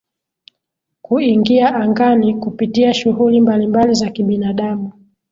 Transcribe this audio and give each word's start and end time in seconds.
kuingia 1.01 1.75
angani 1.75 2.35
kupitia 2.35 2.93
shughuli 2.93 3.41
mbalimbali 3.41 3.93
za 3.93 4.09
kibinadamu 4.09 4.91